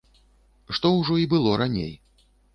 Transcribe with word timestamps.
Што 0.77 0.91
ўжо 0.95 1.19
і 1.25 1.29
было 1.35 1.53
раней. 1.65 1.93